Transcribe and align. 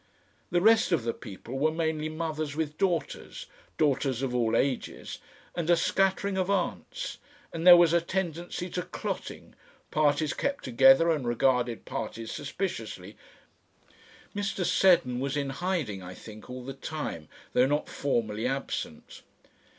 The 0.49 0.61
rest 0.61 0.91
of 0.91 1.03
the 1.03 1.13
people 1.13 1.59
were 1.59 1.69
mainly 1.71 2.09
mothers 2.09 2.55
with 2.55 2.75
daughters 2.79 3.45
daughters 3.77 4.23
of 4.23 4.33
all 4.33 4.55
ages, 4.57 5.19
and 5.55 5.69
a 5.69 5.77
scattering 5.77 6.39
of 6.39 6.49
aunts, 6.49 7.19
and 7.53 7.67
there 7.67 7.77
was 7.77 7.93
a 7.93 8.01
tendency 8.01 8.67
to 8.71 8.81
clotting, 8.81 9.53
parties 9.91 10.33
kept 10.33 10.63
together 10.63 11.11
and 11.11 11.27
regarded 11.27 11.85
parties 11.85 12.31
suspiciously. 12.31 13.15
Mr. 14.35 14.65
Seddon 14.65 15.19
was 15.19 15.37
in 15.37 15.51
hiding, 15.51 16.01
I 16.01 16.15
think, 16.15 16.49
all 16.49 16.63
the 16.65 16.73
time, 16.73 17.27
though 17.53 17.67
not 17.67 17.87
formally 17.87 18.47
absent. 18.47 19.21